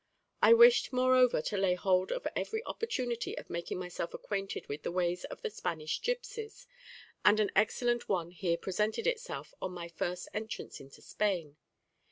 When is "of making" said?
3.37-3.77